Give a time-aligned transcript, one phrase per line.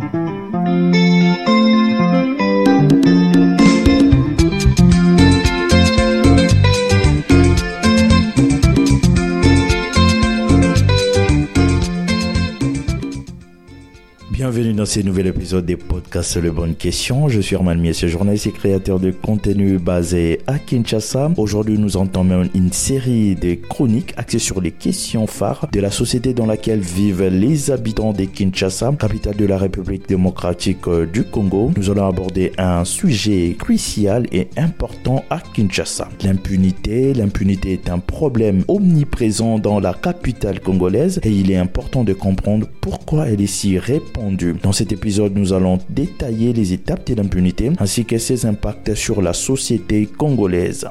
[0.00, 0.37] thank you.
[14.38, 17.28] Bienvenue dans ce nouvel épisode des podcasts Les Bonnes Questions.
[17.28, 21.32] Je suis Armand Miesse, journaliste et créateur de contenu basé à Kinshasa.
[21.36, 26.34] Aujourd'hui, nous entamons une série de chroniques axées sur les questions phares de la société
[26.34, 31.72] dans laquelle vivent les habitants de Kinshasa, capitale de la République démocratique du Congo.
[31.76, 36.10] Nous allons aborder un sujet crucial et important à Kinshasa.
[36.22, 37.12] L'impunité.
[37.12, 42.68] L'impunité est un problème omniprésent dans la capitale congolaise et il est important de comprendre
[42.80, 44.27] pourquoi elle est si répandue
[44.62, 49.22] dans cet épisode, nous allons détailler les étapes de l'impunité ainsi que ses impacts sur
[49.22, 50.88] la société congolaise.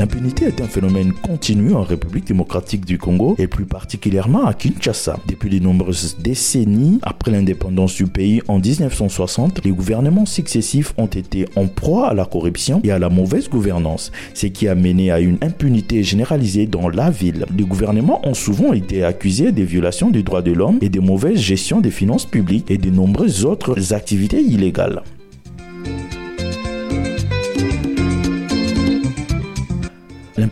[0.00, 5.18] L'impunité est un phénomène continu en République démocratique du Congo et plus particulièrement à Kinshasa.
[5.28, 11.44] Depuis de nombreuses décennies, après l'indépendance du pays en 1960, les gouvernements successifs ont été
[11.54, 15.20] en proie à la corruption et à la mauvaise gouvernance, ce qui a mené à
[15.20, 17.44] une impunité généralisée dans la ville.
[17.54, 21.38] Les gouvernements ont souvent été accusés des violations des droits de l'homme et de mauvaise
[21.38, 25.02] gestion des finances publiques et de nombreuses autres activités illégales.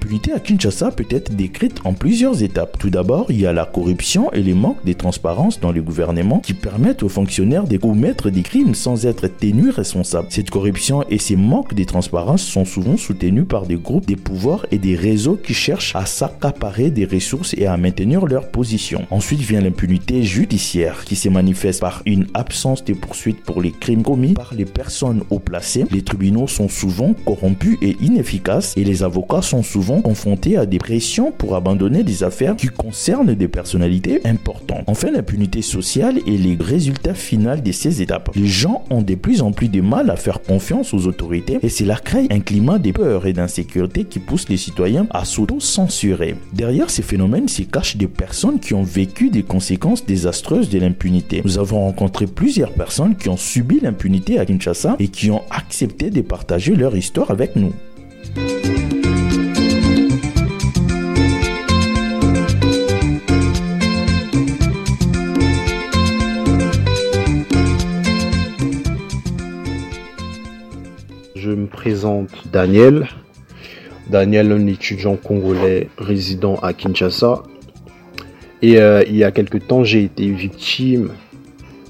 [0.08, 2.78] L'impunité à Kinshasa peut être décrite en plusieurs étapes.
[2.78, 6.38] Tout d'abord, il y a la corruption et les manques de transparence dans les gouvernements
[6.38, 10.28] qui permettent aux fonctionnaires de commettre des crimes sans être tenus responsables.
[10.30, 14.64] Cette corruption et ces manques de transparence sont souvent soutenus par des groupes, des pouvoirs
[14.70, 19.04] et des réseaux qui cherchent à s'accaparer des ressources et à maintenir leur position.
[19.10, 24.04] Ensuite vient l'impunité judiciaire qui se manifeste par une absence de poursuites pour les crimes
[24.04, 25.84] commis par les personnes haut placées.
[25.90, 30.66] Les tribunaux sont souvent corrompus et inefficaces et les avocats sont souvent souvent confrontés à
[30.66, 34.84] des pressions pour abandonner des affaires qui concernent des personnalités importantes.
[34.86, 38.30] Enfin, l'impunité sociale est le résultat final de ces étapes.
[38.34, 41.68] Les gens ont de plus en plus de mal à faire confiance aux autorités et
[41.68, 46.36] cela crée un climat de peur et d'insécurité qui pousse les citoyens à s'auto-censurer.
[46.52, 51.42] Derrière ces phénomènes se cachent des personnes qui ont vécu des conséquences désastreuses de l'impunité.
[51.44, 56.10] Nous avons rencontré plusieurs personnes qui ont subi l'impunité à Kinshasa et qui ont accepté
[56.10, 57.72] de partager leur histoire avec nous.
[72.52, 73.08] Daniel.
[74.08, 77.42] Daniel, un étudiant congolais résident à Kinshasa.
[78.62, 81.10] Et euh, il y a quelque temps, j'ai été victime,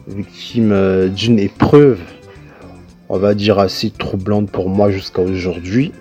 [0.09, 2.01] victime euh, d'une épreuve,
[3.09, 5.93] on va dire assez troublante pour moi jusqu'à aujourd'hui.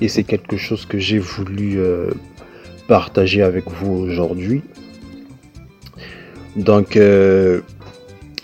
[0.00, 2.10] Et c'est quelque chose que j'ai voulu euh,
[2.88, 4.62] partager avec vous aujourd'hui.
[6.56, 6.98] Donc,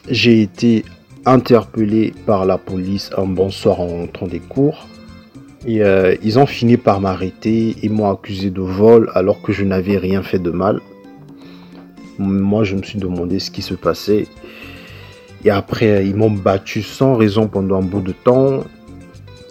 [0.09, 0.85] j'ai été
[1.27, 4.87] interpellé par la police un bon soir en rentrant des cours.
[5.69, 9.99] Euh, ils ont fini par m'arrêter et m'ont accusé de vol alors que je n'avais
[9.99, 10.81] rien fait de mal.
[12.19, 14.29] Moi, je me suis demandé ce qui se passait.
[15.45, 18.65] Et après, ils m'ont battu sans raison pendant un bout de temps.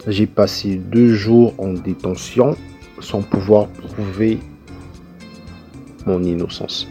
[0.07, 2.55] J'ai passé deux jours en détention
[3.01, 4.39] sans pouvoir prouver
[6.05, 6.87] mon innocence.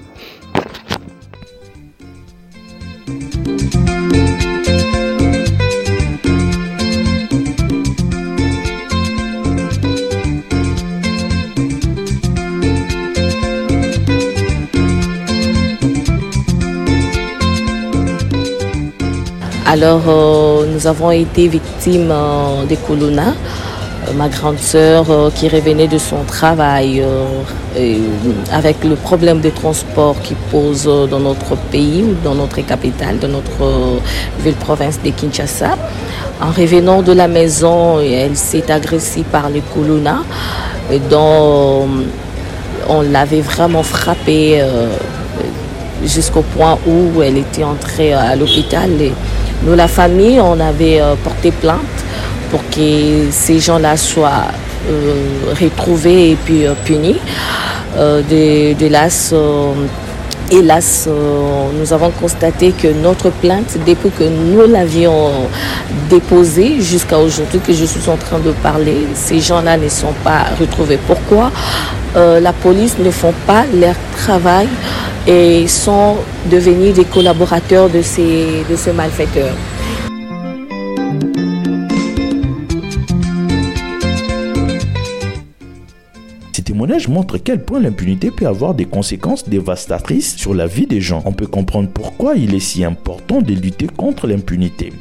[19.75, 23.35] Alors, euh, nous avons été victimes euh, des colonna.
[24.07, 27.05] Euh, ma grande sœur qui revenait de son travail
[28.53, 34.01] avec le problème des transports qui pose dans notre pays, dans notre capitale, dans notre
[34.41, 35.77] ville-province de Kinshasa.
[36.41, 40.23] En revenant de la maison, elle s'est agressée par les colonna,
[41.11, 41.89] dont
[42.89, 44.63] on l'avait vraiment frappée
[46.05, 48.91] jusqu'au point où elle était entrée à l'hôpital.
[49.63, 51.79] Nous, la famille, on avait euh, porté plainte
[52.55, 54.47] pour que ces gens-là soient
[54.89, 57.19] euh, retrouvés et puis euh, punis.
[57.99, 59.35] las,
[60.53, 65.49] hélas, nous avons constaté que notre plainte, depuis que nous l'avions
[66.09, 70.45] déposée jusqu'à aujourd'hui que je suis en train de parler, ces gens-là ne sont pas
[70.61, 71.01] retrouvés.
[71.09, 71.51] Pourquoi?
[72.15, 74.69] La police ne font pas leur travail
[75.27, 76.19] et sont
[76.49, 79.57] devenus des collaborateurs de ces, de ces malfaiteurs.
[86.85, 91.23] Témoignage montre quel point l'impunité peut avoir des conséquences dévastatrices sur la vie des gens.
[91.25, 94.93] On peut comprendre pourquoi il est si important de lutter contre l'impunité.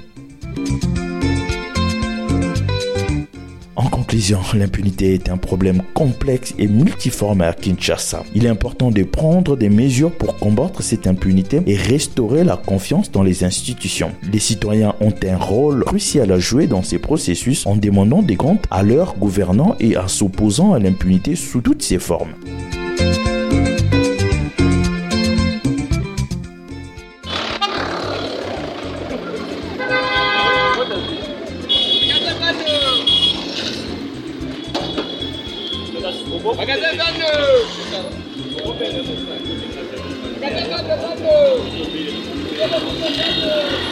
[4.54, 8.24] L'impunité est un problème complexe et multiforme à Kinshasa.
[8.36, 13.12] Il est important de prendre des mesures pour combattre cette impunité et restaurer la confiance
[13.12, 14.12] dans les institutions.
[14.32, 18.66] Les citoyens ont un rôle crucial à jouer dans ces processus en demandant des comptes
[18.70, 22.34] à leurs gouvernants et en s'opposant à l'impunité sous toutes ses formes.
[42.66, 43.84] Thank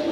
[0.00, 0.05] you.